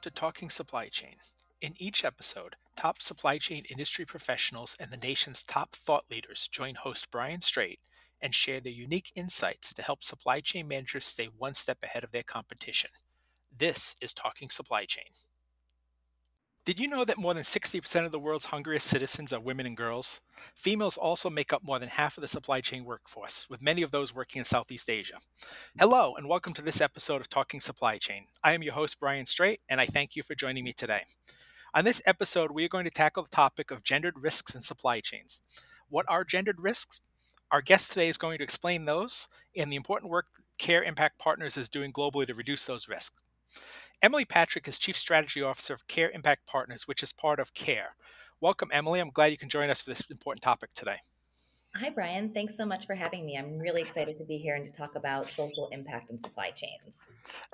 [0.00, 1.16] welcome to Talking Supply Chain.
[1.60, 6.76] In each episode, top supply chain industry professionals and the nation's top thought leaders join
[6.76, 7.80] host Brian Straight
[8.18, 12.12] and share their unique insights to help supply chain managers stay one step ahead of
[12.12, 12.88] their competition.
[13.54, 15.12] This is Talking Supply Chain.
[16.66, 19.74] Did you know that more than 60% of the world's hungriest citizens are women and
[19.74, 20.20] girls?
[20.54, 23.92] Females also make up more than half of the supply chain workforce, with many of
[23.92, 25.20] those working in Southeast Asia.
[25.78, 28.26] Hello, and welcome to this episode of Talking Supply Chain.
[28.44, 31.04] I am your host, Brian Straight, and I thank you for joining me today.
[31.72, 35.00] On this episode, we are going to tackle the topic of gendered risks in supply
[35.00, 35.40] chains.
[35.88, 37.00] What are gendered risks?
[37.50, 40.26] Our guest today is going to explain those and the important work
[40.58, 43.16] Care Impact Partners is doing globally to reduce those risks.
[44.02, 47.96] Emily Patrick is Chief Strategy Officer of Care Impact Partners, which is part of CARE.
[48.40, 48.98] Welcome, Emily.
[48.98, 50.96] I'm glad you can join us for this important topic today.
[51.76, 52.30] Hi, Brian.
[52.30, 53.36] Thanks so much for having me.
[53.36, 57.08] I'm really excited to be here and to talk about social impact and supply chains.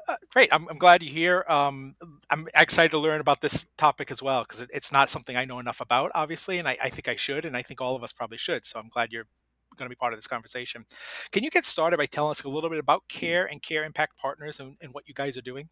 [0.09, 0.49] Uh, great.
[0.53, 1.45] I'm, I'm, glad you're here.
[1.49, 1.97] Um,
[2.31, 5.45] I'm excited to learn about this topic as well because it, it's not something I
[5.45, 8.03] know enough about, obviously, and I, I think I should, and I think all of
[8.03, 8.65] us probably should.
[8.65, 9.27] So I'm glad you're
[9.77, 10.87] going to be part of this conversation.
[11.31, 14.17] Can you get started by telling us a little bit about CARE and CARE Impact
[14.17, 15.69] Partners and, and what you guys are doing?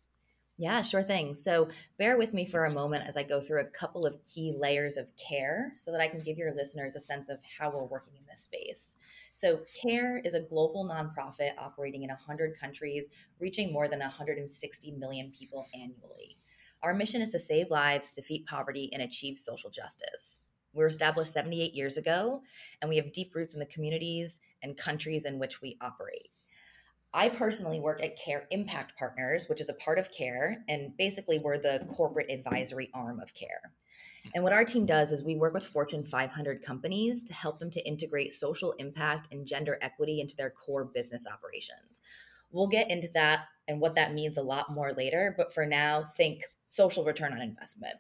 [0.57, 1.35] Yeah, sure thing.
[1.35, 4.55] So bear with me for a moment as I go through a couple of key
[4.57, 7.85] layers of care so that I can give your listeners a sense of how we're
[7.85, 8.97] working in this space.
[9.37, 13.09] So, CARE is a global nonprofit operating in 100 countries,
[13.41, 16.37] reaching more than 160 million people annually.
[16.85, 20.39] Our mission is to save lives, defeat poverty, and achieve social justice.
[20.73, 22.43] We were established 78 years ago,
[22.81, 26.29] and we have deep roots in the communities and countries in which we operate.
[27.17, 31.39] I personally work at Care Impact Partners, which is a part of Care, and basically
[31.39, 33.73] we're the corporate advisory arm of Care.
[34.35, 37.71] And what our team does is we work with Fortune 500 companies to help them
[37.71, 42.01] to integrate social impact and gender equity into their core business operations.
[42.51, 46.03] We'll get into that and what that means a lot more later, but for now,
[46.17, 47.95] think social return on investment.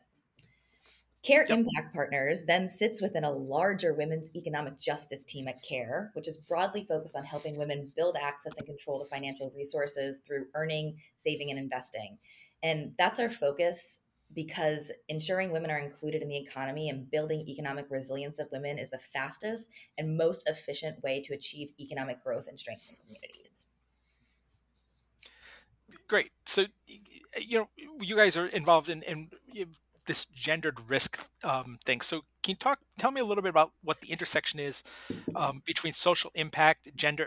[1.24, 1.58] Care yep.
[1.58, 6.36] Impact Partners then sits within a larger women's economic justice team at CARE, which is
[6.36, 11.48] broadly focused on helping women build access and control to financial resources through earning, saving,
[11.48, 12.18] and investing.
[12.62, 14.00] And that's our focus
[14.34, 18.90] because ensuring women are included in the economy and building economic resilience of women is
[18.90, 23.66] the fastest and most efficient way to achieve economic growth and strengthen communities.
[26.06, 26.32] Great.
[26.44, 26.66] So,
[27.38, 27.68] you know,
[28.00, 29.30] you guys are involved in, in
[30.06, 32.00] this gendered risk um, thing.
[32.00, 32.80] So can you talk?
[32.98, 34.82] Tell me a little bit about what the intersection is
[35.34, 37.26] um, between social impact, gender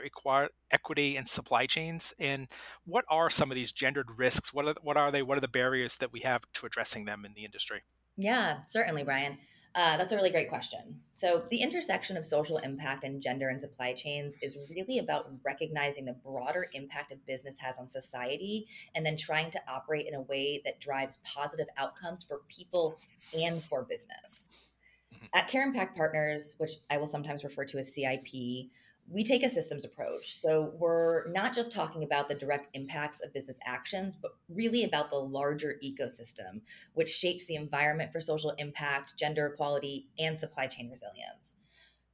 [0.72, 2.48] equity, and supply chains, and
[2.86, 4.54] what are some of these gendered risks?
[4.54, 5.24] What are what are they?
[5.24, 7.82] What are the barriers that we have to addressing them in the industry?
[8.16, 9.38] Yeah, certainly, Brian.
[9.78, 11.00] Uh, that's a really great question.
[11.14, 16.04] So, the intersection of social impact and gender and supply chains is really about recognizing
[16.04, 18.66] the broader impact a business has on society
[18.96, 22.98] and then trying to operate in a way that drives positive outcomes for people
[23.40, 24.72] and for business.
[25.14, 25.26] Mm-hmm.
[25.36, 28.72] At Care Impact Partners, which I will sometimes refer to as CIP,
[29.10, 30.34] we take a systems approach.
[30.34, 35.10] So we're not just talking about the direct impacts of business actions, but really about
[35.10, 36.62] the larger ecosystem,
[36.94, 41.56] which shapes the environment for social impact, gender equality, and supply chain resilience.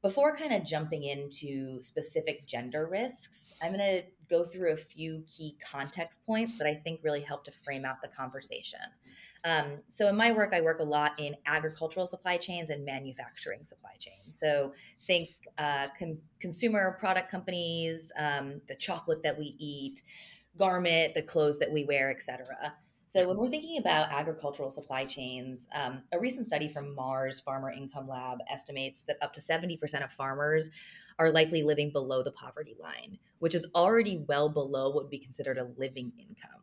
[0.03, 5.23] Before kind of jumping into specific gender risks, I'm going to go through a few
[5.25, 8.81] key context points that I think really help to frame out the conversation.
[9.45, 13.63] Um, so in my work, I work a lot in agricultural supply chains and manufacturing
[13.63, 14.37] supply chains.
[14.37, 14.73] So
[15.07, 20.01] think uh, con- consumer product companies, um, the chocolate that we eat,
[20.57, 22.73] garment, the clothes that we wear, etc.
[23.13, 27.69] So when we're thinking about agricultural supply chains, um, a recent study from Mars Farmer
[27.69, 30.71] Income Lab estimates that up to 70% of farmers
[31.19, 35.19] are likely living below the poverty line, which is already well below what would be
[35.19, 36.62] considered a living income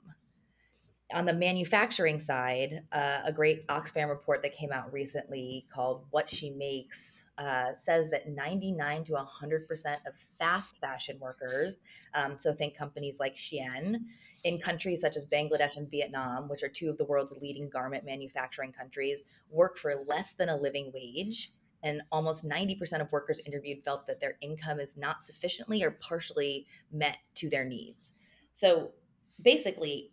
[1.12, 6.28] on the manufacturing side, uh, a great Oxfam report that came out recently called What
[6.28, 11.80] She Makes uh, says that 99 to 100% of fast fashion workers,
[12.14, 13.96] um, so think companies like Shein,
[14.44, 18.04] in countries such as Bangladesh and Vietnam, which are two of the world's leading garment
[18.04, 21.52] manufacturing countries, work for less than a living wage.
[21.82, 26.66] And almost 90% of workers interviewed felt that their income is not sufficiently or partially
[26.92, 28.12] met to their needs.
[28.52, 28.92] So
[29.40, 30.10] basically,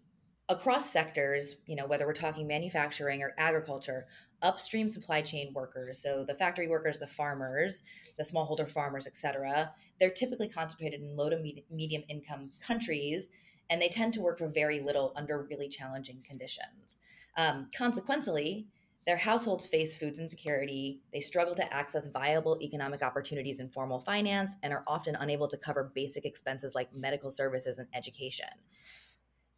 [0.50, 4.08] across sectors, you know, whether we're talking manufacturing or agriculture,
[4.42, 7.84] upstream supply chain workers, so the factory workers, the farmers,
[8.18, 13.30] the smallholder farmers, et cetera, they're typically concentrated in low to medium income countries,
[13.70, 17.00] and they tend to work for very little under really challenging conditions.
[17.36, 18.68] Um, consequently,
[19.06, 21.00] their households face food insecurity.
[21.14, 25.58] They struggle to access viable economic opportunities in formal finance and are often unable to
[25.58, 28.50] cover basic expenses like medical services and education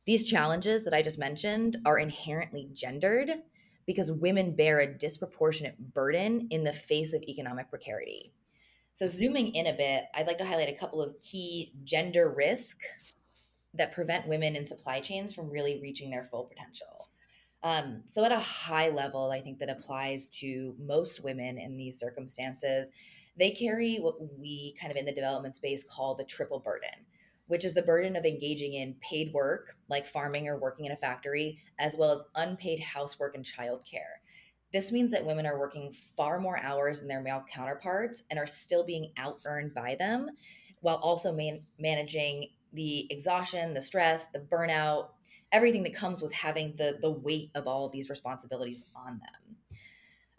[0.10, 3.30] These challenges that I just mentioned are inherently gendered
[3.86, 8.34] because women bear a disproportionate burden in the face of economic precarity.
[8.96, 12.88] So, zooming in a bit, I'd like to highlight a couple of key gender risks
[13.76, 17.08] that prevent women in supply chains from really reaching their full potential.
[17.62, 22.00] Um, so, at a high level, I think that applies to most women in these
[22.00, 22.90] circumstances.
[23.38, 27.06] They carry what we kind of in the development space call the triple burden,
[27.50, 30.98] which is the burden of engaging in paid work, like farming or working in a
[30.98, 34.22] factory, as well as unpaid housework and childcare.
[34.72, 38.46] This means that women are working far more hours than their male counterparts and are
[38.46, 40.30] still being out earned by them
[40.82, 45.08] while also man- managing the exhaustion, the stress, the burnout,
[45.52, 49.49] everything that comes with having the the weight of all of these responsibilities on them.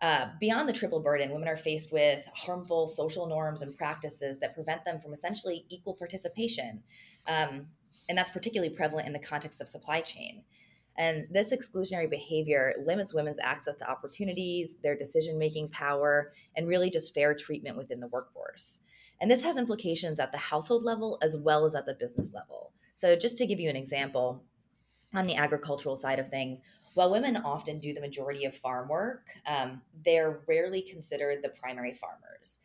[0.01, 4.55] Uh, beyond the triple burden, women are faced with harmful social norms and practices that
[4.55, 6.83] prevent them from essentially equal participation.
[7.29, 7.67] Um,
[8.09, 10.43] and that's particularly prevalent in the context of supply chain.
[10.97, 16.91] And this exclusionary behavior limits women's access to opportunities, their decision making power, and really
[16.91, 18.81] just fair treatment within the workforce.
[19.21, 22.73] And this has implications at the household level as well as at the business level.
[22.97, 24.45] So, just to give you an example,
[25.15, 26.61] on the agricultural side of things,
[26.95, 31.95] while women often do the majority of farm work, um, they're rarely considered the primary
[31.95, 32.59] farmers.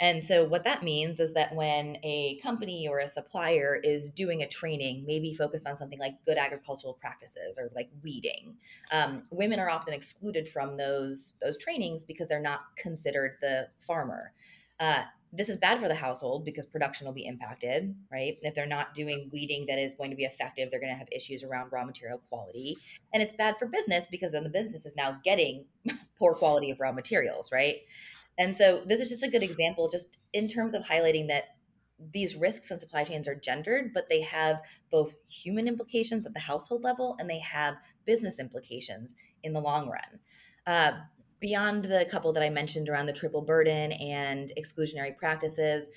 [0.00, 4.42] And so, what that means is that when a company or a supplier is doing
[4.42, 8.56] a training, maybe focused on something like good agricultural practices or like weeding,
[8.90, 14.32] um, women are often excluded from those those trainings because they're not considered the farmer.
[14.80, 18.36] Uh, this is bad for the household because production will be impacted, right?
[18.42, 21.08] If they're not doing weeding that is going to be effective, they're going to have
[21.10, 22.76] issues around raw material quality.
[23.14, 25.64] And it's bad for business because then the business is now getting
[26.18, 27.76] poor quality of raw materials, right?
[28.38, 31.56] And so this is just a good example, just in terms of highlighting that
[32.12, 36.40] these risks and supply chains are gendered, but they have both human implications at the
[36.40, 40.18] household level and they have business implications in the long run.
[40.66, 40.92] Uh,
[41.42, 45.88] beyond the couple that I mentioned around the triple burden and exclusionary practices,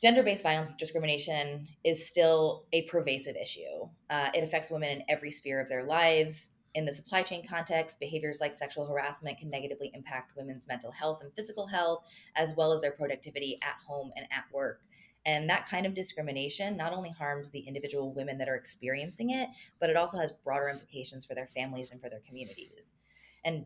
[0.00, 3.88] gender based violence discrimination is still a pervasive issue.
[4.10, 6.50] Uh, it affects women in every sphere of their lives.
[6.74, 11.22] In the supply chain context, behaviors like sexual harassment can negatively impact women's mental health
[11.22, 12.04] and physical health,
[12.36, 14.82] as well as their productivity at home and at work.
[15.24, 19.48] And that kind of discrimination not only harms the individual women that are experiencing it,
[19.80, 22.92] but it also has broader implications for their families and for their communities.
[23.44, 23.64] And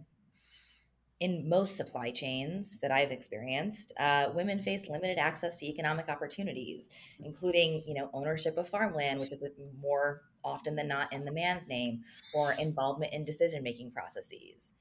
[1.23, 6.89] in most supply chains that I've experienced, uh, women face limited access to economic opportunities,
[7.23, 9.45] including, you know, ownership of farmland, which is
[9.81, 12.03] more often than not in the man's name,
[12.35, 14.73] or involvement in decision-making processes.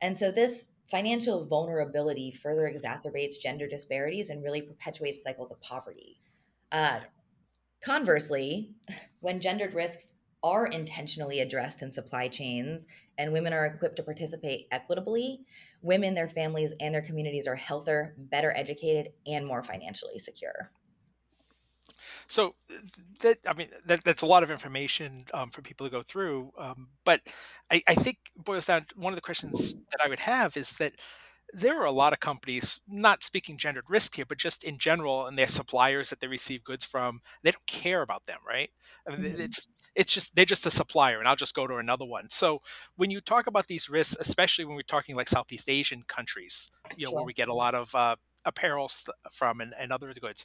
[0.00, 6.20] And so this financial vulnerability further exacerbates gender disparities and really perpetuates cycles of poverty.
[6.70, 7.00] Uh,
[7.82, 8.76] conversely,
[9.20, 12.86] when gendered risks are intentionally addressed in supply chains
[13.18, 15.40] and women are equipped to participate equitably,
[15.82, 20.70] women, their families, and their communities are healthier, better educated, and more financially secure.
[22.26, 22.54] So
[23.20, 26.52] that I mean that, that's a lot of information um, for people to go through.
[26.58, 27.20] Um, but
[27.70, 28.86] I, I think boils down.
[28.96, 30.94] One of the questions that I would have is that
[31.54, 35.26] there are a lot of companies, not speaking gendered risk here, but just in general,
[35.26, 38.70] and their suppliers that they receive goods from, they don't care about them, right?
[39.06, 39.40] I mean, mm-hmm.
[39.40, 42.28] it's it's just they're just a supplier, and I'll just go to another one.
[42.30, 42.60] So
[42.96, 47.04] when you talk about these risks, especially when we're talking like Southeast Asian countries, you
[47.04, 47.18] know, sure.
[47.18, 48.90] where we get a lot of uh, apparel
[49.30, 50.44] from and, and other goods,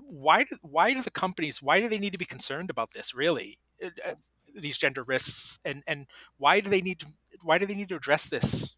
[0.00, 3.14] why do, why do the companies why do they need to be concerned about this
[3.14, 3.58] really?
[3.84, 4.14] Uh, uh
[4.58, 6.06] these gender risks and and
[6.38, 7.06] why do they need to
[7.42, 8.74] why do they need to address this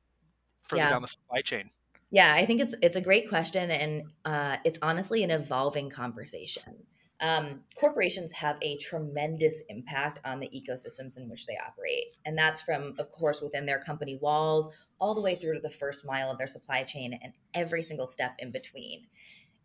[0.68, 0.90] further yeah.
[0.90, 1.70] down the supply chain?
[2.10, 6.74] Yeah, I think it's it's a great question, and uh, it's honestly an evolving conversation.
[7.20, 12.62] Um, corporations have a tremendous impact on the ecosystems in which they operate, and that's
[12.62, 14.68] from, of course, within their company walls
[15.00, 18.06] all the way through to the first mile of their supply chain and every single
[18.06, 19.06] step in between.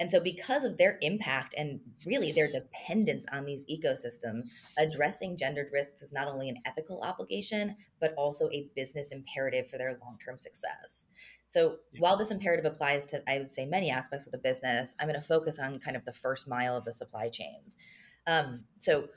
[0.04, 5.70] And so, because of their impact and really their dependence on these ecosystems, addressing gendered
[5.72, 10.18] risks is not only an ethical obligation, but also a business imperative for their long
[10.22, 11.08] term success.
[11.48, 15.08] So, while this imperative applies to, I would say, many aspects of the business, I'm
[15.08, 17.78] going to focus on kind of the first mile of the supply chains.
[18.28, 19.08] Um, so,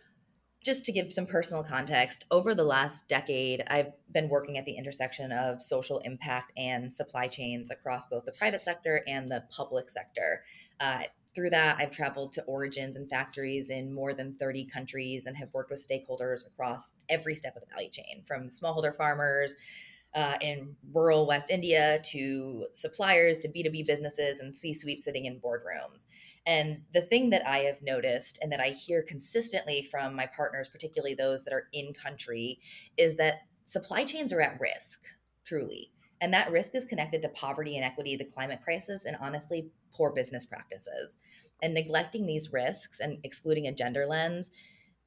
[0.66, 4.72] just to give some personal context, over the last decade, I've been working at the
[4.72, 9.88] intersection of social impact and supply chains across both the private sector and the public
[9.88, 10.42] sector.
[10.80, 11.04] Uh,
[11.36, 15.54] through that, I've traveled to origins and factories in more than 30 countries and have
[15.54, 19.54] worked with stakeholders across every step of the value chain, from smallholder farmers
[20.14, 25.38] uh, in rural West India to suppliers to B2B businesses and C suite sitting in
[25.38, 26.06] boardrooms.
[26.46, 30.68] And the thing that I have noticed and that I hear consistently from my partners,
[30.68, 32.60] particularly those that are in country,
[32.96, 35.02] is that supply chains are at risk,
[35.44, 35.90] truly.
[36.20, 40.46] And that risk is connected to poverty, inequity, the climate crisis, and honestly, poor business
[40.46, 41.16] practices.
[41.62, 44.50] And neglecting these risks and excluding a gender lens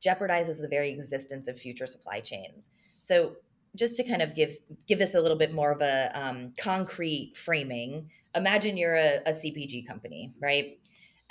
[0.05, 2.69] jeopardizes the very existence of future supply chains.
[3.01, 3.37] So,
[3.75, 7.33] just to kind of give give this a little bit more of a um, concrete
[7.35, 10.79] framing, imagine you're a, a CPG company, right?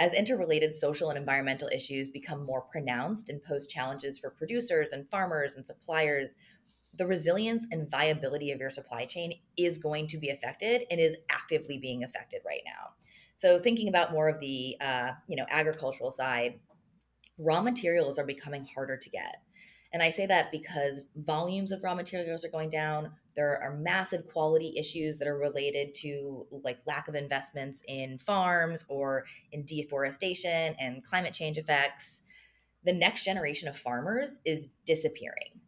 [0.00, 5.08] As interrelated social and environmental issues become more pronounced and pose challenges for producers and
[5.10, 6.36] farmers and suppliers,
[6.96, 11.16] the resilience and viability of your supply chain is going to be affected and is
[11.30, 12.90] actively being affected right now.
[13.34, 16.60] So, thinking about more of the uh, you know agricultural side,
[17.38, 19.36] raw materials are becoming harder to get.
[19.92, 23.12] And I say that because volumes of raw materials are going down.
[23.38, 28.84] There are massive quality issues that are related to like lack of investments in farms
[28.88, 32.24] or in deforestation and climate change effects.
[32.84, 35.60] The next generation of farmers is disappearing.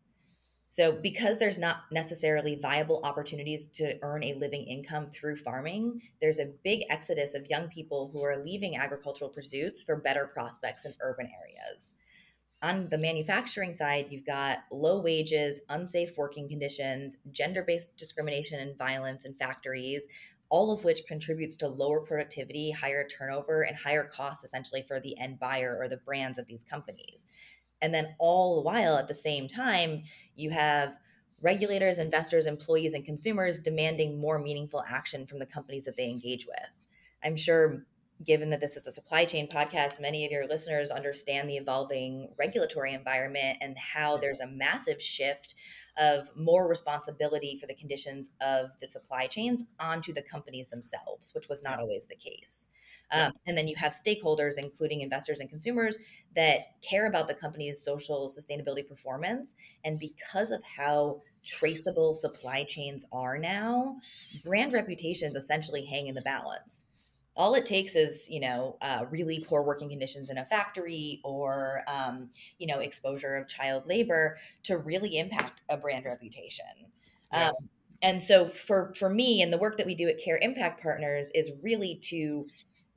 [0.69, 6.41] So, because there's not necessarily viable opportunities to earn a living income through farming, there's
[6.41, 10.95] a big exodus of young people who are leaving agricultural pursuits for better prospects in
[11.03, 11.95] urban areas.
[12.63, 18.77] On the manufacturing side, you've got low wages, unsafe working conditions, gender based discrimination and
[18.77, 20.07] violence in factories,
[20.51, 25.17] all of which contributes to lower productivity, higher turnover, and higher costs essentially for the
[25.19, 27.27] end buyer or the brands of these companies.
[27.81, 30.03] And then all the while at the same time,
[30.37, 30.99] you have
[31.43, 36.47] regulators, investors, employees, and consumers demanding more meaningful action from the companies that they engage
[36.47, 36.89] with.
[37.25, 37.87] I'm sure,
[38.25, 42.29] given that this is a supply chain podcast, many of your listeners understand the evolving
[42.39, 45.55] regulatory environment and how there's a massive shift
[45.99, 51.49] of more responsibility for the conditions of the supply chains onto the companies themselves, which
[51.49, 52.69] was not always the case.
[53.13, 55.99] Um, and then you have stakeholders, including investors and consumers,
[56.37, 59.57] that care about the company's social sustainability performance.
[59.85, 63.97] And because of how traceable supply chains are now,
[64.45, 66.85] brand reputations essentially hang in the balance.
[67.37, 71.83] All it takes is, you know, uh, really poor working conditions in a factory or,
[71.87, 76.67] um, you know, exposure of child labor to really impact a brand reputation.
[77.33, 77.49] Yeah.
[77.49, 77.69] Um,
[78.03, 81.31] and so for for me and the work that we do at Care Impact Partners
[81.35, 82.47] is really to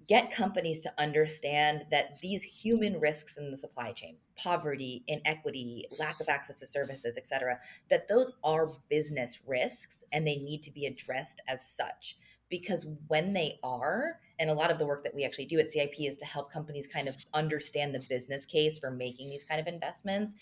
[0.07, 6.19] get companies to understand that these human risks in the supply chain poverty inequity lack
[6.19, 7.57] of access to services et cetera
[7.89, 12.17] that those are business risks and they need to be addressed as such
[12.49, 15.69] because when they are and a lot of the work that we actually do at
[15.69, 19.59] cip is to help companies kind of understand the business case for making these kind
[19.61, 20.35] of investments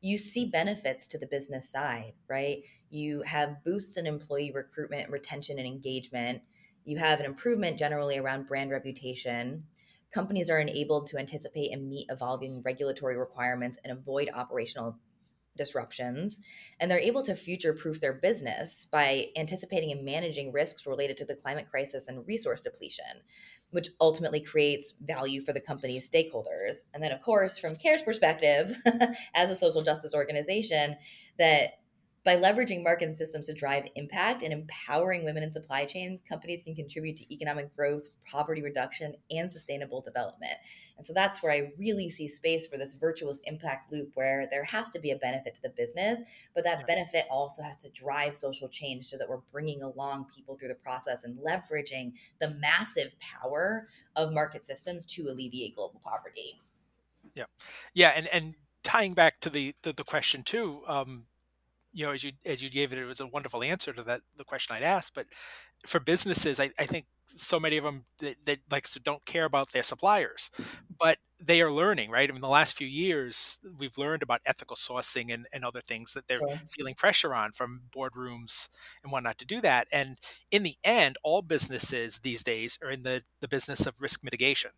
[0.00, 5.58] you see benefits to the business side right you have boosts in employee recruitment retention
[5.58, 6.40] and engagement
[6.88, 9.64] you have an improvement generally around brand reputation.
[10.10, 14.96] Companies are enabled to anticipate and meet evolving regulatory requirements and avoid operational
[15.58, 16.40] disruptions.
[16.80, 21.26] And they're able to future proof their business by anticipating and managing risks related to
[21.26, 23.22] the climate crisis and resource depletion,
[23.70, 26.84] which ultimately creates value for the company's stakeholders.
[26.94, 28.74] And then, of course, from CARE's perspective,
[29.34, 30.96] as a social justice organization,
[31.38, 31.80] that
[32.28, 36.74] by leveraging market systems to drive impact and empowering women in supply chains, companies can
[36.74, 40.52] contribute to economic growth, poverty reduction, and sustainable development.
[40.98, 44.64] And so that's where I really see space for this virtuous impact loop where there
[44.64, 46.20] has to be a benefit to the business,
[46.54, 50.54] but that benefit also has to drive social change so that we're bringing along people
[50.54, 56.60] through the process and leveraging the massive power of market systems to alleviate global poverty.
[57.34, 57.44] Yeah.
[57.94, 58.12] Yeah.
[58.14, 61.24] And, and tying back to the, the, the question too, um,
[61.92, 64.22] you know, as you as you gave it, it was a wonderful answer to that
[64.36, 65.14] the question I'd asked.
[65.14, 65.26] But
[65.86, 69.44] for businesses, I, I think so many of them that, that like so don't care
[69.44, 70.50] about their suppliers,
[70.98, 72.28] but they are learning, right?
[72.28, 76.12] I mean, the last few years we've learned about ethical sourcing and, and other things
[76.14, 78.68] that they're feeling pressure on from boardrooms
[79.02, 79.88] and whatnot to do that.
[79.92, 80.18] And
[80.50, 84.72] in the end, all businesses these days are in the the business of risk mitigation.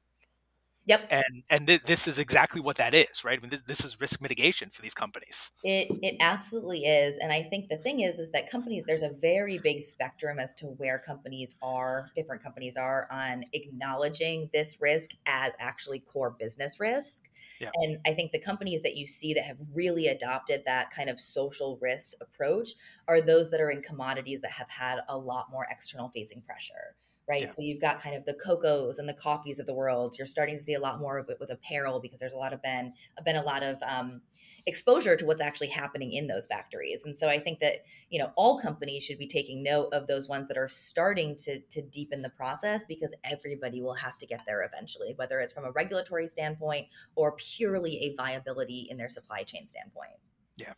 [0.91, 1.07] Yep.
[1.09, 3.39] And and th- this is exactly what that is, right?
[3.39, 5.53] I mean, this, this is risk mitigation for these companies.
[5.63, 9.11] It it absolutely is, and I think the thing is, is that companies there's a
[9.11, 15.13] very big spectrum as to where companies are, different companies are on acknowledging this risk
[15.27, 17.23] as actually core business risk.
[17.61, 17.71] Yeah.
[17.75, 21.21] And I think the companies that you see that have really adopted that kind of
[21.21, 22.71] social risk approach
[23.07, 26.97] are those that are in commodities that have had a lot more external facing pressure
[27.31, 27.43] right?
[27.43, 27.49] Yeah.
[27.49, 30.17] So you've got kind of the cocoas and the coffees of the world.
[30.19, 32.53] You're starting to see a lot more of it with apparel because there's a lot
[32.53, 32.93] of been
[33.25, 34.21] been a lot of um,
[34.67, 37.05] exposure to what's actually happening in those factories.
[37.05, 40.29] And so I think that you know all companies should be taking note of those
[40.29, 44.43] ones that are starting to to deepen the process because everybody will have to get
[44.45, 49.45] there eventually, whether it's from a regulatory standpoint or purely a viability in their supply
[49.45, 50.19] chain standpoint.
[50.57, 50.73] Yeah,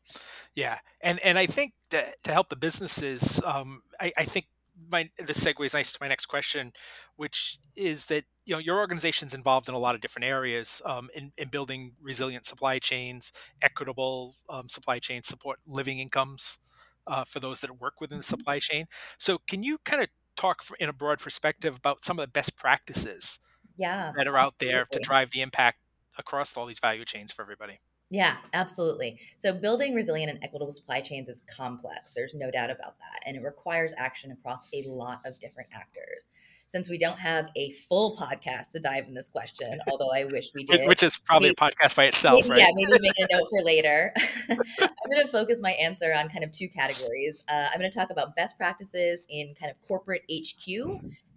[0.55, 4.47] yeah, and and I think that to help the businesses, um, I, I think
[4.91, 6.73] my the segues nice to my next question,
[7.17, 11.09] which is that you know your organization's involved in a lot of different areas um,
[11.15, 16.59] in, in building resilient supply chains, equitable um, supply chains, support living incomes
[17.07, 18.31] uh, for those that work within the mm-hmm.
[18.31, 18.87] supply chain.
[19.19, 22.31] So, can you kind of talk for, in a broad perspective about some of the
[22.31, 23.39] best practices
[23.77, 25.79] yeah, that are out there to drive the impact
[26.19, 27.81] across all these value chains for everybody?
[28.13, 29.19] Yeah, absolutely.
[29.39, 32.13] So building resilient and equitable supply chains is complex.
[32.13, 33.23] There's no doubt about that.
[33.25, 36.29] And it requires action across a lot of different actors.
[36.69, 40.51] Since we don't have a full podcast to dive in this question, although I wish
[40.55, 40.87] we did.
[40.87, 42.59] Which is probably maybe, a podcast by itself, maybe, right?
[42.59, 44.13] Yeah, maybe make a note for later.
[44.51, 47.43] I'm going to focus my answer on kind of two categories.
[47.49, 50.69] Uh, I'm going to talk about best practices in kind of corporate HQ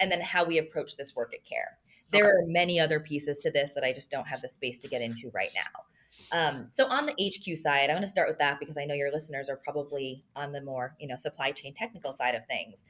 [0.02, 1.78] and then how we approach this work at CARE.
[2.12, 2.32] There okay.
[2.32, 5.02] are many other pieces to this that I just don't have the space to get
[5.02, 5.86] into right now.
[6.32, 8.94] Um, so on the HQ side, I'm going to start with that because I know
[8.94, 12.84] your listeners are probably on the more you know supply chain technical side of things.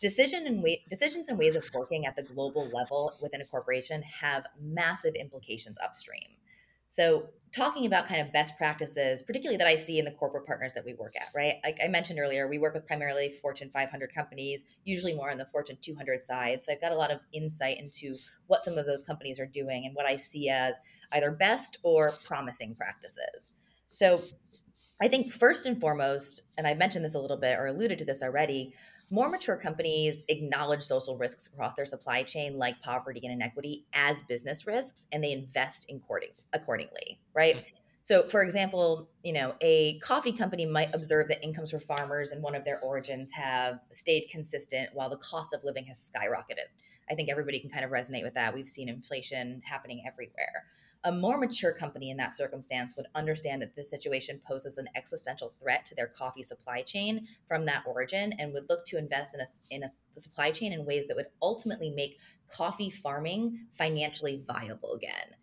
[0.00, 4.02] Decision and way, decisions and ways of working at the global level within a corporation
[4.02, 6.28] have massive implications upstream.
[6.92, 10.74] So, talking about kind of best practices, particularly that I see in the corporate partners
[10.74, 11.56] that we work at, right?
[11.64, 15.46] Like I mentioned earlier, we work with primarily Fortune 500 companies, usually more on the
[15.46, 16.62] Fortune 200 side.
[16.62, 18.14] So, I've got a lot of insight into
[18.46, 20.76] what some of those companies are doing and what I see as
[21.12, 23.52] either best or promising practices.
[23.92, 24.20] So,
[25.00, 28.04] I think first and foremost, and I mentioned this a little bit or alluded to
[28.04, 28.74] this already,
[29.12, 34.22] more mature companies acknowledge social risks across their supply chain, like poverty and inequity, as
[34.22, 36.00] business risks, and they invest in
[36.54, 37.56] accordingly, right?
[37.56, 37.76] Mm-hmm.
[38.04, 42.40] So, for example, you know, a coffee company might observe that incomes for farmers in
[42.40, 46.66] one of their origins have stayed consistent while the cost of living has skyrocketed.
[47.10, 48.54] I think everybody can kind of resonate with that.
[48.54, 50.64] We've seen inflation happening everywhere.
[51.04, 55.52] A more mature company in that circumstance would understand that this situation poses an existential
[55.60, 59.40] threat to their coffee supply chain from that origin and would look to invest in
[59.40, 64.92] a, in a supply chain in ways that would ultimately make coffee farming financially viable
[64.92, 65.34] again.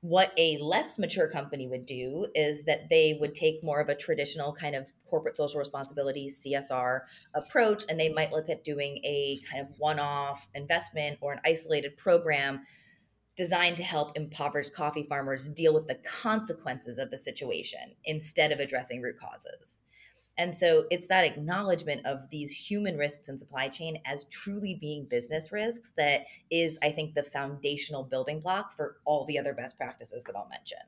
[0.00, 3.94] What a less mature company would do is that they would take more of a
[3.94, 7.02] traditional kind of corporate social responsibility CSR
[7.34, 11.40] approach and they might look at doing a kind of one off investment or an
[11.44, 12.62] isolated program
[13.36, 18.60] designed to help impoverished coffee farmers deal with the consequences of the situation instead of
[18.60, 19.82] addressing root causes.
[20.38, 25.04] And so it's that acknowledgement of these human risks in supply chain as truly being
[25.04, 29.76] business risks that is, I think, the foundational building block for all the other best
[29.76, 30.78] practices that I'll mention.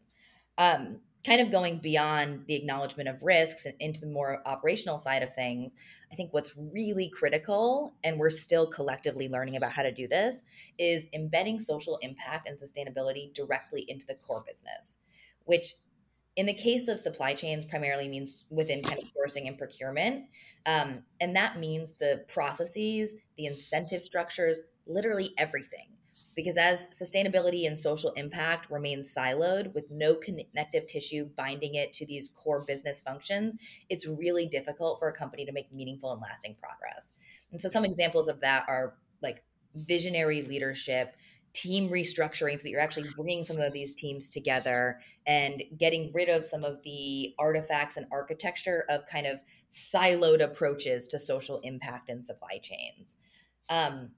[0.57, 5.22] Um, kind of going beyond the acknowledgement of risks and into the more operational side
[5.22, 5.74] of things,
[6.12, 10.42] I think what's really critical, and we're still collectively learning about how to do this,
[10.78, 14.98] is embedding social impact and sustainability directly into the core business,
[15.44, 15.74] which
[16.37, 20.24] in the case of supply chains primarily means within kind of sourcing and procurement
[20.66, 25.87] um, and that means the processes the incentive structures literally everything
[26.35, 32.07] because as sustainability and social impact remain siloed with no connective tissue binding it to
[32.07, 33.55] these core business functions,
[33.88, 37.14] it's really difficult for a company to make meaningful and lasting progress.
[37.53, 39.42] And so, some examples of that are like
[39.74, 41.14] visionary leadership,
[41.53, 46.29] team restructuring, so that you're actually bringing some of these teams together and getting rid
[46.29, 52.09] of some of the artifacts and architecture of kind of siloed approaches to social impact
[52.09, 53.16] and supply chains.
[53.68, 54.11] Um,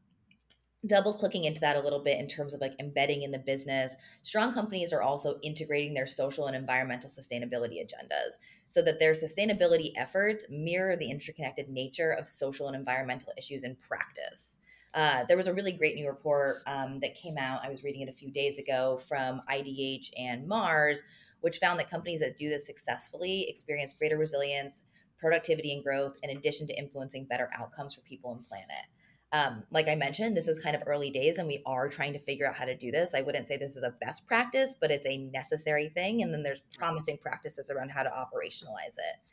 [0.86, 3.94] double clicking into that a little bit in terms of like embedding in the business.
[4.22, 9.92] Strong companies are also integrating their social and environmental sustainability agendas so that their sustainability
[9.96, 14.58] efforts mirror the interconnected nature of social and environmental issues in practice.
[14.94, 18.00] Uh, there was a really great new report um, that came out i was reading
[18.00, 21.02] it a few days ago from idh and mars
[21.42, 24.84] which found that companies that do this successfully experience greater resilience
[25.18, 28.86] productivity and growth in addition to influencing better outcomes for people and planet
[29.32, 32.18] um, like I mentioned, this is kind of early days and we are trying to
[32.20, 33.14] figure out how to do this.
[33.14, 36.22] I wouldn't say this is a best practice, but it's a necessary thing.
[36.22, 39.32] And then there's promising practices around how to operationalize it.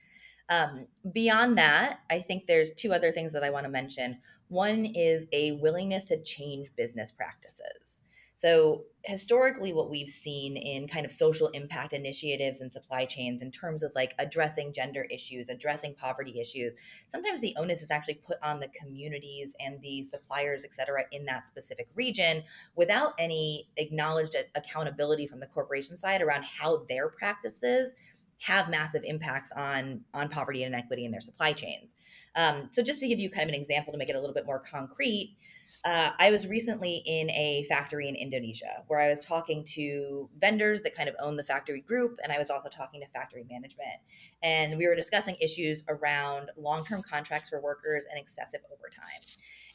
[0.49, 4.17] Um, beyond that, I think there's two other things that I want to mention.
[4.49, 8.01] One is a willingness to change business practices.
[8.35, 13.51] So, historically, what we've seen in kind of social impact initiatives and supply chains in
[13.51, 16.73] terms of like addressing gender issues, addressing poverty issues,
[17.09, 21.25] sometimes the onus is actually put on the communities and the suppliers, et cetera, in
[21.25, 22.43] that specific region
[22.75, 27.93] without any acknowledged accountability from the corporation side around how their practices
[28.39, 31.95] have massive impacts on on poverty and inequity in their supply chains.
[32.35, 34.33] Um, so just to give you kind of an example to make it a little
[34.33, 35.37] bit more concrete,
[35.85, 40.81] uh, I was recently in a factory in Indonesia where I was talking to vendors
[40.83, 43.99] that kind of own the factory group, and I was also talking to factory management.
[44.41, 49.21] And we were discussing issues around long term contracts for workers and excessive overtime.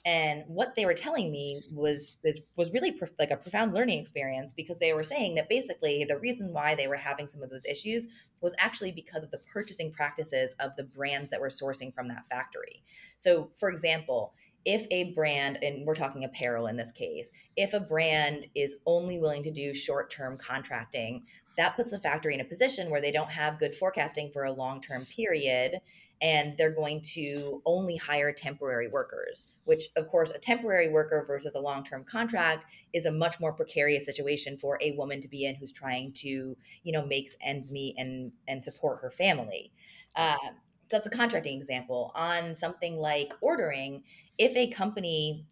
[0.06, 3.98] And what they were telling me was was, was really prof- like a profound learning
[3.98, 7.50] experience because they were saying that basically the reason why they were having some of
[7.50, 8.06] those issues
[8.40, 12.26] was actually because of the purchasing practices of the brands that were sourcing from that
[12.30, 12.82] factory.
[13.18, 14.32] So, for example,
[14.64, 19.18] if a brand, and we're talking apparel in this case, if a brand is only
[19.18, 21.24] willing to do short term contracting,
[21.56, 24.52] that puts the factory in a position where they don't have good forecasting for a
[24.52, 25.80] long term period
[26.20, 31.54] and they're going to only hire temporary workers which of course a temporary worker versus
[31.54, 35.54] a long-term contract is a much more precarious situation for a woman to be in
[35.54, 39.70] who's trying to you know make ends meet and and support her family.
[40.16, 40.36] Uh,
[40.88, 42.12] that's a contracting example.
[42.14, 44.03] On something like ordering
[44.38, 45.46] if a company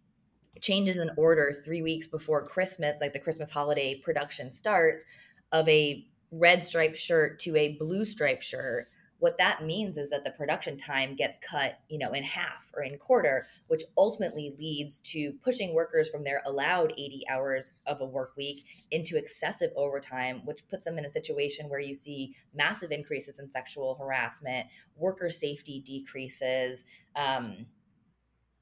[0.61, 5.05] changes an order three weeks before Christmas, like the Christmas holiday production starts,
[5.53, 8.87] of a red striped shirt to a blue striped shirt,
[9.18, 12.83] what that means is that the production time gets cut, you know, in half or
[12.83, 18.05] in quarter, which ultimately leads to pushing workers from their allowed 80 hours of a
[18.05, 22.90] work week into excessive overtime, which puts them in a situation where you see massive
[22.90, 27.66] increases in sexual harassment, worker safety decreases, um,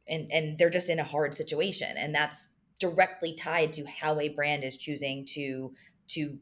[0.07, 1.97] and and they're just in a hard situation.
[1.97, 5.73] And that's directly tied to how a brand is choosing to
[6.09, 6.39] to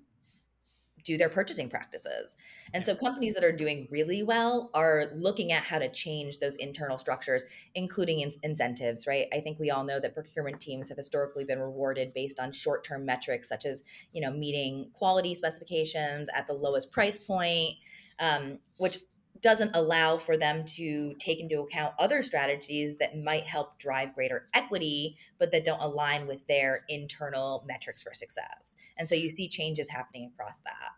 [1.04, 2.36] do their purchasing practices.
[2.72, 6.56] And so companies that are doing really well are looking at how to change those
[6.56, 9.26] internal structures, including in- incentives, right?
[9.32, 13.04] I think we all know that procurement teams have historically been rewarded based on short-term
[13.04, 17.74] metrics such as, you know, meeting quality specifications at the lowest price point,
[18.18, 18.98] um, which
[19.40, 24.48] doesn't allow for them to take into account other strategies that might help drive greater
[24.54, 28.76] equity, but that don't align with their internal metrics for success.
[28.96, 30.90] And so you see changes happening across that.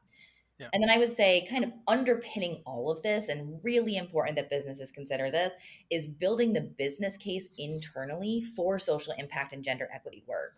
[0.59, 0.69] Yeah.
[0.73, 4.51] And then I would say, kind of underpinning all of this, and really important that
[4.51, 5.55] businesses consider this,
[5.91, 10.53] is building the business case internally for social impact and gender equity work.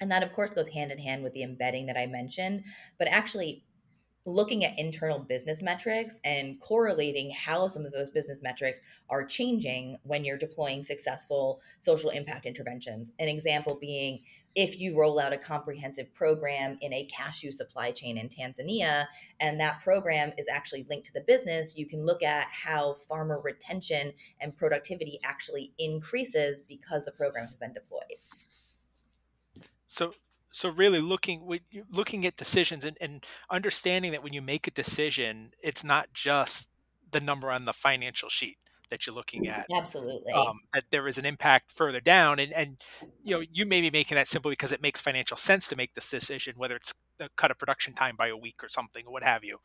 [0.00, 2.64] And that, of course, goes hand in hand with the embedding that I mentioned,
[2.98, 3.64] but actually
[4.26, 9.98] looking at internal business metrics and correlating how some of those business metrics are changing
[10.02, 13.12] when you're deploying successful social impact interventions.
[13.18, 14.20] An example being
[14.54, 19.06] if you roll out a comprehensive program in a cashew supply chain in Tanzania,
[19.40, 23.40] and that program is actually linked to the business, you can look at how farmer
[23.42, 28.02] retention and productivity actually increases because the program has been deployed.
[29.88, 30.14] So,
[30.54, 31.58] so really looking
[31.90, 36.68] looking at decisions and, and understanding that when you make a decision it's not just
[37.10, 38.58] the number on the financial sheet
[38.90, 40.32] that you're looking at absolutely.
[40.32, 42.38] um, that there is an impact further down.
[42.38, 42.76] And and
[43.22, 45.94] you know you may be making that simple because it makes financial sense to make
[45.94, 46.94] this decision whether it's
[47.36, 49.58] cut a production time by a week or something or what have you.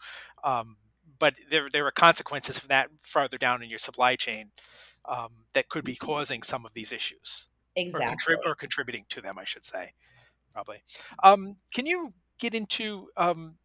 [0.43, 0.77] Um,
[1.19, 4.51] but there there are consequences of that farther down in your supply chain
[5.07, 9.21] um, that could be causing some of these issues exactly or, contrib- or contributing to
[9.21, 9.93] them i should say
[10.59, 10.83] probably.
[11.23, 13.55] Um, can you get into um,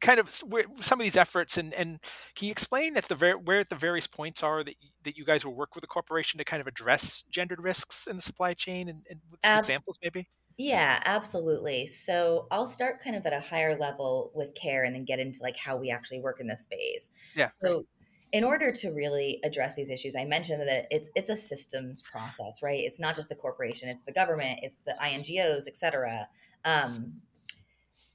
[0.00, 2.00] kind of some of these efforts and, and
[2.34, 5.44] can you explain at the ver- where the various points are that, that you guys
[5.44, 8.88] will work with the corporation to kind of address gendered risks in the supply chain
[8.88, 10.28] and, and some examples maybe?
[10.56, 11.86] Yeah, absolutely.
[11.86, 15.42] So I'll start kind of at a higher level with care and then get into
[15.42, 17.10] like how we actually work in this space.
[17.34, 17.48] Yeah.
[17.64, 17.86] So
[18.32, 22.62] in order to really address these issues, I mentioned that it's it's a systems process,
[22.62, 22.80] right?
[22.80, 26.28] It's not just the corporation; it's the government, it's the INGOs, et cetera.
[26.64, 27.14] Um,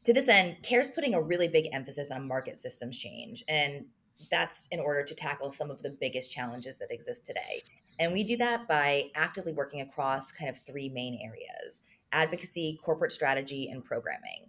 [0.06, 3.86] to this end, CARE's putting a really big emphasis on market systems change, and
[4.32, 7.62] that's in order to tackle some of the biggest challenges that exist today.
[7.99, 11.82] And we do that by actively working across kind of three main areas:
[12.13, 14.47] advocacy, corporate strategy, and programming.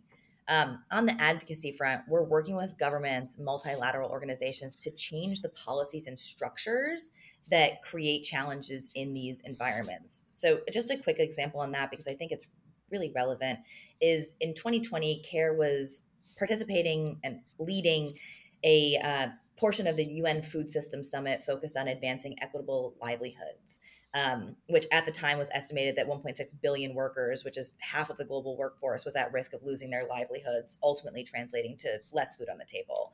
[0.49, 6.07] Um, on the advocacy front, we're working with governments, multilateral organizations to change the policies
[6.07, 7.11] and structures
[7.51, 10.25] that create challenges in these environments.
[10.31, 12.47] So, just a quick example on that, because I think it's
[12.91, 13.59] really relevant,
[14.01, 16.03] is in 2020, CARE was
[16.39, 18.15] participating and leading
[18.63, 23.81] a uh, portion of the UN Food System Summit focused on advancing equitable livelihoods,
[24.13, 28.19] um, which at the time was estimated that 1.6 billion workers, which is half of
[28.19, 32.49] the global workforce, was at risk of losing their livelihoods, ultimately translating to less food
[32.51, 33.13] on the table.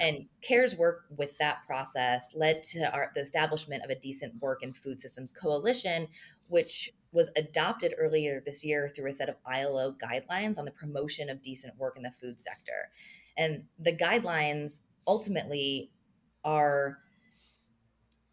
[0.00, 4.64] And CARE's work with that process led to our, the establishment of a Decent Work
[4.64, 6.08] in Food Systems Coalition,
[6.48, 11.30] which was adopted earlier this year through a set of ILO guidelines on the promotion
[11.30, 12.90] of decent work in the food sector.
[13.36, 15.90] And the guidelines ultimately
[16.44, 16.98] are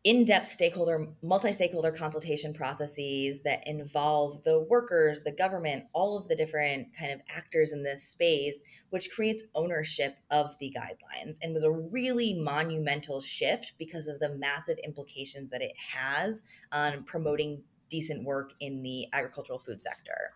[0.04, 6.88] in-depth stakeholder multi-stakeholder consultation processes that involve the workers the government all of the different
[6.98, 11.72] kind of actors in this space which creates ownership of the guidelines and was a
[11.72, 18.54] really monumental shift because of the massive implications that it has on promoting decent work
[18.60, 20.32] in the agricultural food sector.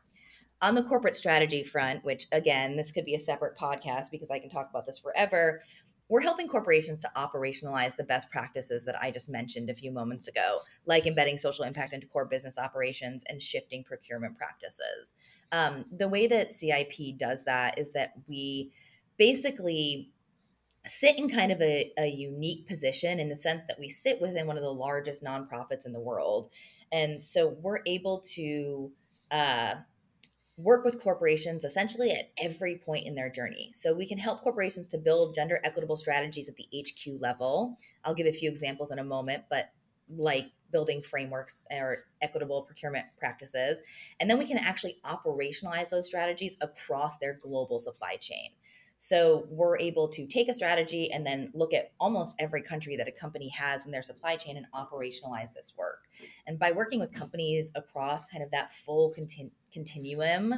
[0.62, 4.38] On the corporate strategy front which again this could be a separate podcast because i
[4.38, 5.60] can talk about this forever
[6.08, 10.28] we're helping corporations to operationalize the best practices that I just mentioned a few moments
[10.28, 15.16] ago, like embedding social impact into core business operations and shifting procurement practices.
[15.52, 18.72] Um, the way that CIP does that is that we
[19.18, 20.12] basically
[20.86, 24.46] sit in kind of a, a unique position in the sense that we sit within
[24.46, 26.50] one of the largest nonprofits in the world.
[26.92, 28.92] And so we're able to
[29.32, 29.76] uh,
[30.58, 33.72] work with corporations essentially at every point in their journey.
[33.76, 37.78] So we can help corporations to build gender equitable strategies at the HQ level.
[38.04, 39.72] I'll give a few examples in a moment, but
[40.10, 43.82] like building frameworks or equitable procurement practices.
[44.20, 48.52] And then we can actually operationalize those strategies across their global supply chain.
[48.98, 53.08] So we're able to take a strategy and then look at almost every country that
[53.08, 56.08] a company has in their supply chain and operationalize this work.
[56.48, 60.54] And by working with companies across kind of that full continu- continuum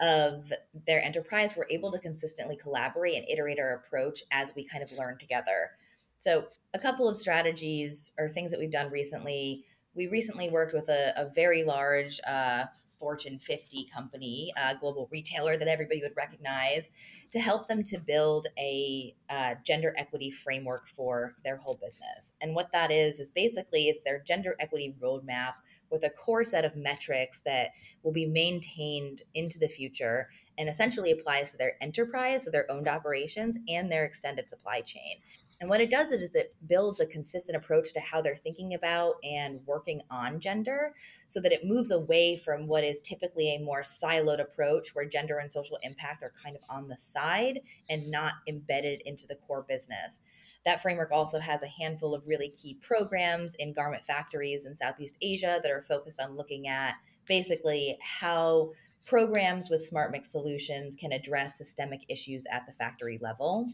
[0.00, 0.52] of
[0.86, 4.90] their enterprise, we're able to consistently collaborate and iterate our approach as we kind of
[4.92, 5.70] learn together.
[6.18, 9.64] So, a couple of strategies or things that we've done recently.
[9.94, 12.64] We recently worked with a, a very large uh,
[12.98, 16.90] Fortune 50 company, a global retailer that everybody would recognize,
[17.32, 22.34] to help them to build a uh, gender equity framework for their whole business.
[22.40, 25.54] And what that is, is basically it's their gender equity roadmap
[25.90, 27.70] with a core set of metrics that
[28.02, 30.28] will be maintained into the future
[30.58, 35.16] and essentially applies to their enterprise, so their owned operations, and their extended supply chain.
[35.60, 39.14] And what it does is it builds a consistent approach to how they're thinking about
[39.24, 40.94] and working on gender
[41.28, 45.38] so that it moves away from what is typically a more siloed approach where gender
[45.38, 49.64] and social impact are kind of on the side and not embedded into the core
[49.66, 50.20] business.
[50.66, 55.16] That framework also has a handful of really key programs in garment factories in Southeast
[55.22, 58.72] Asia that are focused on looking at basically how
[59.06, 63.70] programs with smart mix solutions can address systemic issues at the factory level.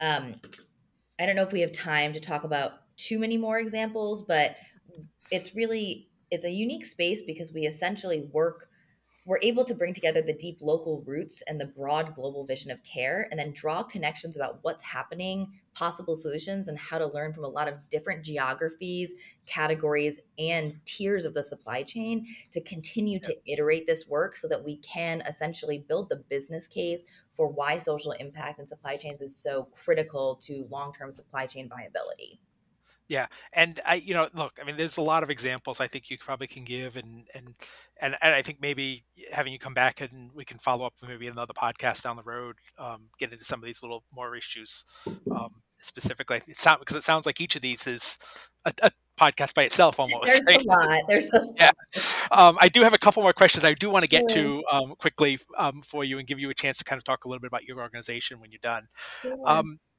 [0.00, 0.34] Um,
[1.18, 4.56] I don't know if we have time to talk about too many more examples, but
[5.30, 8.68] it's really it's a unique space because we essentially work
[9.26, 12.82] we're able to bring together the deep local roots and the broad global vision of
[12.84, 17.44] care and then draw connections about what's happening possible solutions and how to learn from
[17.44, 19.14] a lot of different geographies
[19.46, 24.64] categories and tiers of the supply chain to continue to iterate this work so that
[24.64, 29.36] we can essentially build the business case for why social impact and supply chains is
[29.36, 32.40] so critical to long-term supply chain viability
[33.08, 36.10] yeah, and I, you know, look, I mean, there's a lot of examples I think
[36.10, 37.54] you probably can give, and and
[38.00, 41.10] and, and I think maybe having you come back and we can follow up with
[41.10, 44.84] maybe another podcast down the road, um, get into some of these little more issues
[45.30, 46.42] um, specifically.
[46.48, 48.18] It sound because it sounds like each of these is
[48.64, 50.26] a, a podcast by itself almost.
[50.46, 50.64] There's right?
[50.64, 51.02] a lot.
[51.08, 51.70] There's a yeah.
[52.32, 54.94] Um, I do have a couple more questions I do want to get to um,
[54.96, 57.40] quickly um, for you and give you a chance to kind of talk a little
[57.40, 58.88] bit about your organization when you're done.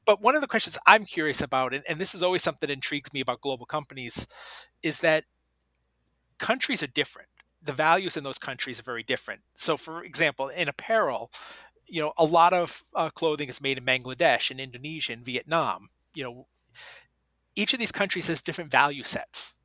[0.08, 2.74] But one of the questions I'm curious about, and, and this is always something that
[2.74, 4.26] intrigues me about global companies,
[4.82, 5.26] is that
[6.39, 7.28] countries are different.
[7.62, 9.41] The values in those countries are very different.
[9.58, 11.30] So, for example, in apparel,
[11.88, 15.89] you know, a lot of uh, clothing is made in Bangladesh and Indonesia and Vietnam.
[16.13, 16.48] You know,
[17.58, 19.56] each of these countries has different value sets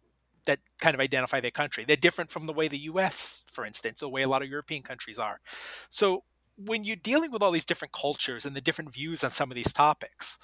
[0.46, 1.84] that kind of identify their country.
[1.84, 4.48] They're different from the way the U.S., for instance, or the way a lot of
[4.48, 5.40] European countries are.
[5.88, 6.24] So,
[6.56, 9.54] when you're dealing with all these different cultures and the different views on some of
[9.54, 10.38] these topics,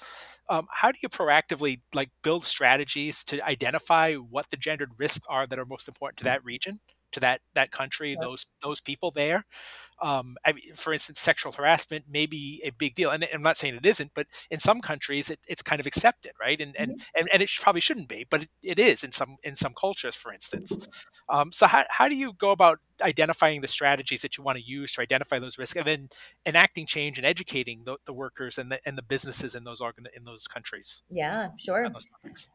[0.49, 5.47] um, how do you proactively like build strategies to identify what the gendered risks are
[5.47, 6.79] that are most important to that region,
[7.13, 9.45] to that that country, those those people there?
[10.01, 13.57] Um, I mean, for instance, sexual harassment may be a big deal, and I'm not
[13.57, 16.59] saying it isn't, but in some countries it, it's kind of accepted, right?
[16.59, 17.05] And and Mhm.
[17.17, 20.15] and, and it probably shouldn't be, but it, it is in some in some cultures,
[20.15, 20.77] for instance.
[21.27, 24.63] Um, so how how do you go about identifying the strategies that you want to
[24.63, 26.09] use to identify those risks, and then
[26.45, 30.05] enacting change and educating the, the workers and the and the businesses in those organ
[30.15, 31.91] in those countries Yeah, sure.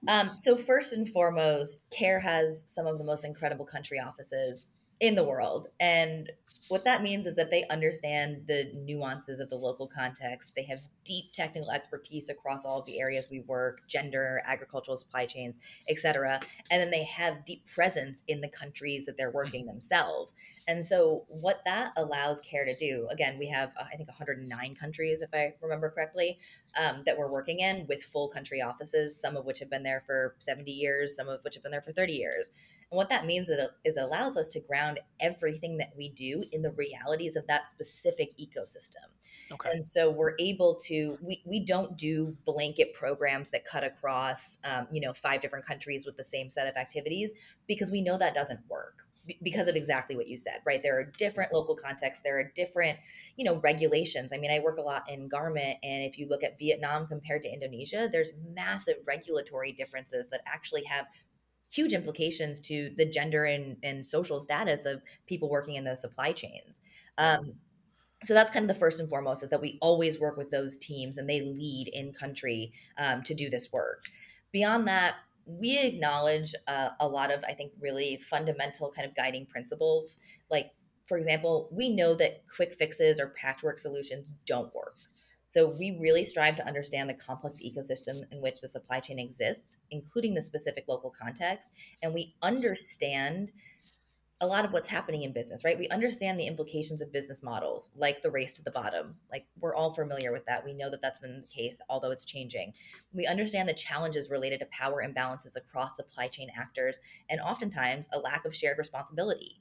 [0.08, 5.14] Um, so first and foremost, CARE has some of the most incredible country offices in
[5.14, 5.68] the world.
[5.80, 6.30] And
[6.68, 10.54] what that means is that they understand the nuances of the local context.
[10.54, 15.26] They have deep technical expertise across all of the areas we work, gender, agricultural supply
[15.26, 15.56] chains,
[15.88, 16.40] et cetera.
[16.70, 20.34] And then they have deep presence in the countries that they're working themselves.
[20.66, 24.74] And so what that allows CARE to do, again, we have uh, I think 109
[24.74, 26.38] countries, if I remember correctly,
[26.80, 30.02] um, that we're working in with full country offices, some of which have been there
[30.06, 32.50] for 70 years, some of which have been there for 30 years.
[32.90, 36.62] And what that means is it allows us to ground everything that we do in
[36.62, 39.06] the realities of that specific ecosystem.
[39.52, 39.70] Okay.
[39.70, 44.86] And so we're able to we, we don't do blanket programs that cut across um,
[44.90, 47.32] you know five different countries with the same set of activities
[47.66, 49.04] because we know that doesn't work
[49.42, 52.98] because of exactly what you said right there are different local contexts there are different
[53.36, 56.42] you know regulations i mean i work a lot in garment and if you look
[56.42, 61.06] at vietnam compared to indonesia there's massive regulatory differences that actually have
[61.72, 66.32] huge implications to the gender and, and social status of people working in those supply
[66.32, 66.80] chains.
[67.18, 67.54] Um,
[68.22, 70.78] so that's kind of the first and foremost is that we always work with those
[70.78, 74.04] teams and they lead in country um, to do this work.
[74.52, 79.46] Beyond that we acknowledge uh, a lot of i think really fundamental kind of guiding
[79.46, 80.20] principles.
[80.50, 80.70] Like
[81.06, 84.96] for example we know that quick fixes or patchwork solutions don't work
[85.54, 89.78] so we really strive to understand the complex ecosystem in which the supply chain exists
[89.92, 93.52] including the specific local context and we understand
[94.40, 95.78] a lot of what's happening in business, right?
[95.78, 99.14] We understand the implications of business models, like the race to the bottom.
[99.30, 100.64] Like we're all familiar with that.
[100.64, 102.74] We know that that's been the case, although it's changing.
[103.12, 106.98] We understand the challenges related to power imbalances across supply chain actors
[107.30, 109.60] and oftentimes a lack of shared responsibility.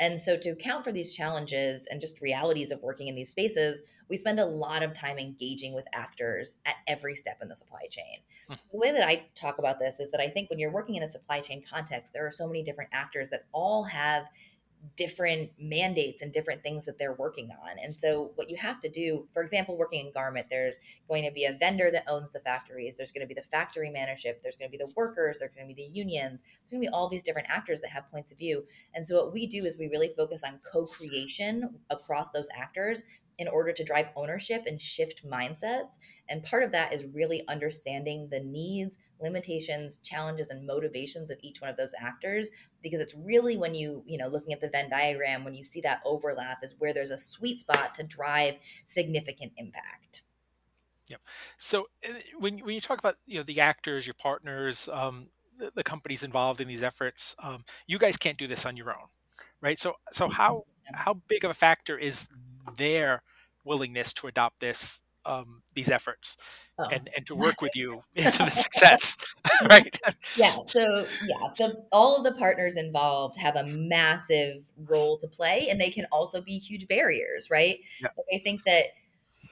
[0.00, 3.82] And so, to account for these challenges and just realities of working in these spaces,
[4.08, 7.86] we spend a lot of time engaging with actors at every step in the supply
[7.88, 8.18] chain.
[8.48, 8.58] Mhm.
[8.72, 11.02] The way that I talk about this is that I think when you're working in
[11.02, 14.26] a supply chain context, there are so many different actors that all have
[14.96, 17.78] different mandates and different things that they're working on.
[17.82, 21.30] And so what you have to do, for example, working in garment, there's going to
[21.30, 24.56] be a vendor that owns the factories, there's going to be the factory managership, there's
[24.56, 26.92] going to be the workers, there's going to be the unions, there's going to be
[26.92, 28.64] all these different actors that have points of view.
[28.94, 33.02] And so what we do is we really focus on co-creation across those actors
[33.38, 35.98] in order to drive ownership and shift mindsets.
[36.28, 41.60] And part of that is really understanding the needs, limitations, challenges, and motivations of each
[41.60, 42.50] one of those actors.
[42.82, 45.80] Because it's really when you, you know, looking at the Venn diagram, when you see
[45.80, 48.54] that overlap is where there's a sweet spot to drive
[48.86, 50.22] significant impact.
[51.08, 51.20] Yep.
[51.58, 55.70] So uh, when when you talk about you know the actors, your partners, um, the,
[55.74, 59.08] the companies involved in these efforts, um, you guys can't do this on your own,
[59.60, 59.78] right?
[59.78, 62.28] So so how how big of a factor is
[62.76, 63.22] their
[63.64, 66.36] willingness to adopt this um, these efforts
[66.76, 69.16] Oh, and and to work with you into the success,
[69.70, 69.96] right?
[70.36, 70.56] Yeah.
[70.66, 75.80] So yeah, the all of the partners involved have a massive role to play, and
[75.80, 77.78] they can also be huge barriers, right?
[78.00, 78.08] Yeah.
[78.34, 78.86] I think that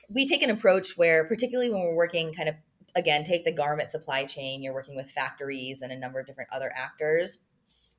[0.08, 2.56] we take an approach where, particularly when we're working kind of
[2.96, 6.50] again, take the garment supply chain, you're working with factories and a number of different
[6.52, 7.38] other actors.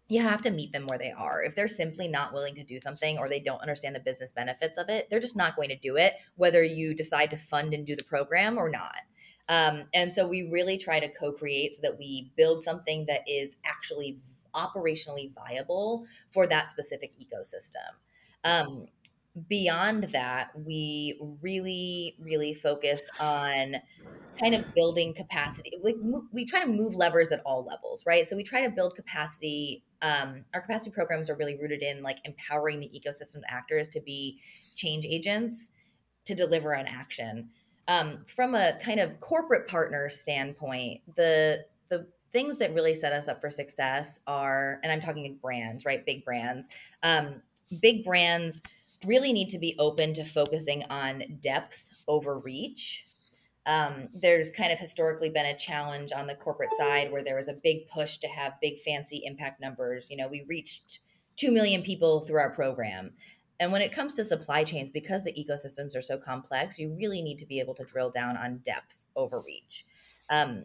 [0.10, 1.42] You have to meet them where they are.
[1.42, 4.78] If they're simply not willing to do something or they don't understand the business benefits
[4.78, 7.86] of it, they're just not going to do it, whether you decide to fund and
[7.86, 9.02] do the program or not.
[9.50, 13.22] Um, and so we really try to co create so that we build something that
[13.28, 14.20] is actually
[14.54, 17.90] operationally viable for that specific ecosystem.
[18.44, 18.86] Um,
[19.48, 23.76] beyond that, we really, really focus on
[24.40, 25.74] kind of building capacity.
[25.82, 25.96] Like
[26.32, 28.28] we try to move levers at all levels, right?
[28.28, 29.84] So we try to build capacity.
[30.02, 34.40] Um, our capacity programs are really rooted in like empowering the ecosystem actors to be
[34.76, 35.70] change agents
[36.26, 37.50] to deliver an action.
[37.88, 43.28] Um, from a kind of corporate partner standpoint, the the things that really set us
[43.28, 46.04] up for success are, and I'm talking brands, right?
[46.06, 46.70] Big brands.
[47.04, 47.42] Um,
[47.82, 48.62] big brands
[49.06, 53.06] really need to be open to focusing on depth over reach.
[53.66, 57.48] Um, there's kind of historically been a challenge on the corporate side where there was
[57.48, 60.10] a big push to have big fancy impact numbers.
[60.10, 61.00] You know, we reached
[61.38, 63.12] 2 million people through our program.
[63.60, 67.22] And when it comes to supply chains, because the ecosystems are so complex, you really
[67.22, 69.86] need to be able to drill down on depth over reach.
[70.30, 70.64] Um,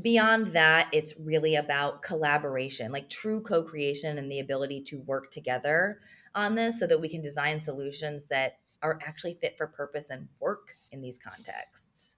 [0.00, 5.30] beyond that, it's really about collaboration, like true co creation and the ability to work
[5.30, 6.00] together
[6.34, 10.28] on this so that we can design solutions that are actually fit for purpose and
[10.40, 12.16] work in these contexts.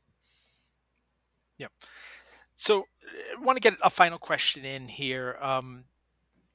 [1.58, 1.68] Yeah.
[2.54, 2.86] So,
[3.36, 5.84] I want to get a final question in here, um,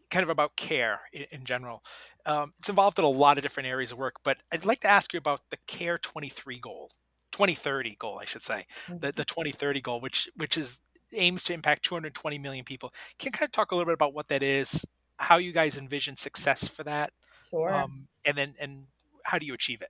[0.09, 1.83] kind of about care in, in general.
[2.25, 4.87] Um, it's involved in a lot of different areas of work, but I'd like to
[4.87, 6.91] ask you about the Care 23 goal,
[7.31, 10.81] 2030 goal, I should say, the, the 2030 goal, which which is
[11.13, 12.93] aims to impact 220 million people.
[13.17, 14.85] Can you kind of talk a little bit about what that is,
[15.17, 17.13] how you guys envision success for that,
[17.49, 17.73] Sure.
[17.73, 18.85] um, and then and
[19.23, 19.89] how do you achieve it?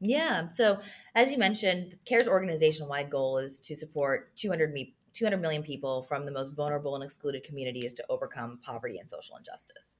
[0.00, 0.48] Yeah.
[0.48, 0.80] So,
[1.14, 6.02] as you mentioned, CARE's organization wide goal is to support 200, me- 200 million people
[6.02, 9.96] from the most vulnerable and excluded communities to overcome poverty and social injustice.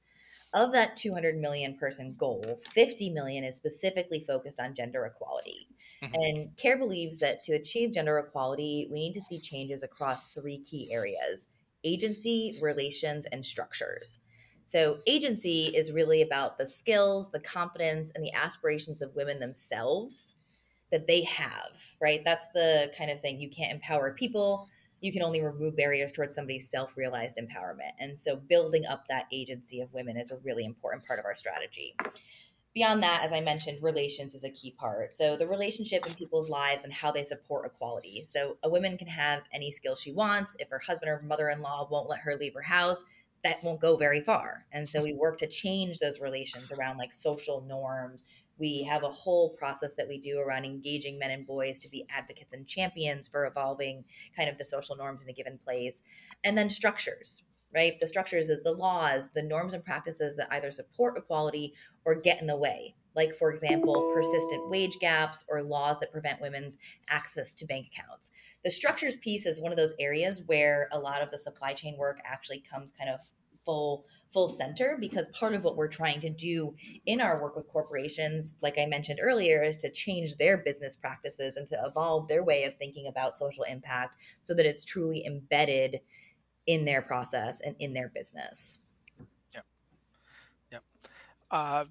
[0.53, 5.67] Of that 200 million person goal, 50 million is specifically focused on gender equality.
[6.01, 6.13] Mhm.
[6.13, 10.59] And CARE believes that to achieve gender equality, we need to see changes across three
[10.59, 11.47] key areas
[11.83, 14.19] agency, relations, and structures.
[14.67, 20.35] So, agency is really about the skills, the confidence, and the aspirations of women themselves
[20.91, 22.19] that they have, right?
[22.25, 24.67] That's the kind of thing you can't empower people.
[24.99, 27.93] You can only remove barriers towards somebody's self realized empowerment.
[27.97, 31.35] And so, building up that agency of women is a really important part of our
[31.35, 31.95] strategy.
[32.75, 35.13] Beyond that, as I mentioned, relations is a key part.
[35.13, 38.25] So, the relationship in people's lives and how they support equality.
[38.25, 40.57] So, a woman can have any skill she wants.
[40.59, 43.05] If her husband or mother in law won't let her leave her house,
[43.47, 44.65] that won't go very far.
[44.73, 45.19] And so we mm-hmm.
[45.19, 48.25] work to change those relations around like social norms.
[48.59, 52.05] We have a whole process that we do around engaging men and boys to be
[52.09, 54.03] advocates and champions for evolving
[54.35, 56.01] kind of the social norms in a given place.
[56.43, 57.43] And then structures,
[57.73, 57.99] right?
[57.99, 61.73] The structures is the laws, the norms and practices that either support equality
[62.03, 62.95] or get in the way.
[63.15, 66.77] Like, for example, persistent wage gaps or laws that prevent women's
[67.09, 68.29] access to bank accounts.
[68.63, 71.97] The structures piece is one of those areas where a lot of the supply chain
[71.97, 73.19] work actually comes kind of
[73.67, 76.73] full full center because part of what we're trying to do
[77.05, 81.57] in our work with corporations like i mentioned earlier is to change their business practices
[81.57, 85.99] and to evolve their way of thinking about social impact so that it's truly embedded
[86.65, 88.79] in their process and in their business
[89.53, 89.61] yeah
[90.71, 90.83] Yep.
[91.51, 91.85] Uh,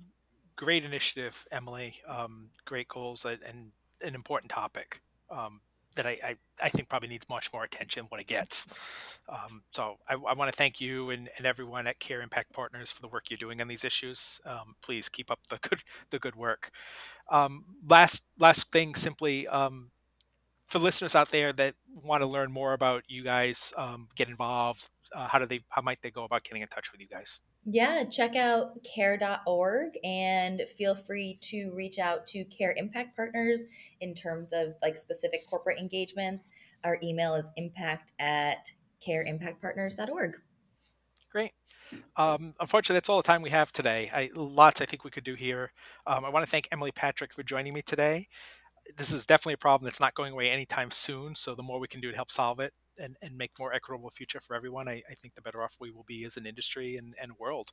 [0.57, 2.01] great initiative, Emily.
[2.09, 3.73] Um, great goals and, and
[4.03, 5.01] an important topic
[5.31, 5.61] um,
[5.97, 8.67] that I, I, I think probably needs much more attention when it gets.
[9.29, 12.91] Um, so I, I want to thank you and, and everyone at Care Impact Partners
[12.91, 14.41] for the work you're doing on these issues.
[14.47, 15.81] Um, please keep up the good
[16.11, 16.71] the good work.
[17.31, 19.91] Um, last last thing, simply um,
[20.67, 24.85] for listeners out there that want to learn more about you guys, um, get involved.
[25.13, 25.61] Uh, how do they?
[25.69, 27.41] How might they go about getting in touch with you guys?
[27.67, 33.65] Yeah check out care.org and feel free to reach out to care impact partners
[34.01, 36.51] in terms of like specific corporate engagements
[36.85, 38.71] our email is impact at
[39.07, 40.35] careimpactpartners.org
[41.37, 41.53] Great.
[42.17, 44.11] Um, unfortunately, that's all the time we have today.
[44.11, 45.73] I, lots I think we could do here.
[46.07, 48.29] Um, I want to thank Emily Patrick for joining me today.
[48.97, 51.35] This is definitely a problem that's not going away anytime soon.
[51.35, 54.11] So the more we can do to help solve it and, and make more equitable
[54.11, 56.97] future for everyone, I, I think the better off we will be as an industry
[56.97, 57.73] and, and world,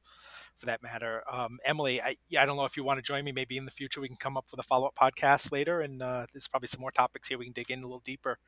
[0.55, 1.23] for that matter.
[1.31, 3.31] Um, Emily, I, I don't know if you want to join me.
[3.31, 6.01] Maybe in the future we can come up with a follow up podcast later, and
[6.01, 8.39] uh, there's probably some more topics here we can dig in a little deeper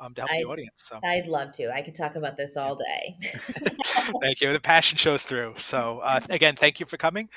[0.00, 0.82] um, to help I, the audience.
[0.84, 1.00] So.
[1.04, 1.72] I'd love to.
[1.72, 3.16] I could talk about this all day.
[4.20, 4.52] thank you.
[4.52, 5.54] The passion shows through.
[5.58, 7.28] So uh, again, thank you for coming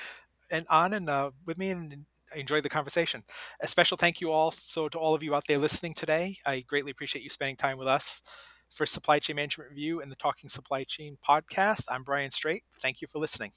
[0.50, 3.24] and on and uh, with me and enjoy the conversation.
[3.60, 6.38] A special thank you also to all of you out there listening today.
[6.44, 8.22] I greatly appreciate you spending time with us.
[8.70, 12.64] For Supply Chain Management Review and the Talking Supply Chain podcast, I'm Brian Straight.
[12.80, 13.52] Thank you for listening.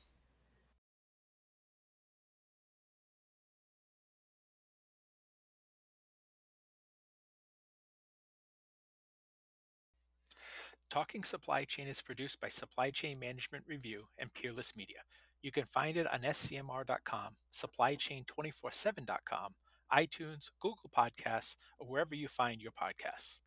[10.89, 15.01] Talking Supply Chain is produced by Supply Chain Management Review and Peerless Media.
[15.41, 19.55] You can find it on scmr.com, supplychain247.com,
[19.93, 23.41] iTunes, Google Podcasts, or wherever you find your podcasts.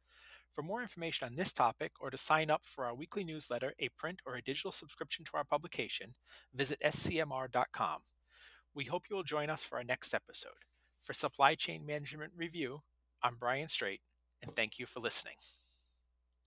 [0.53, 3.89] For more information on this topic or to sign up for our weekly newsletter, a
[3.97, 6.15] print or a digital subscription to our publication,
[6.55, 8.01] visit scmr.com.
[8.75, 10.53] We hope you will join us for our next episode.
[11.03, 12.83] For Supply Chain Management Review,
[13.23, 14.03] I'm Brian Straight,
[14.43, 15.37] and thank you for listening.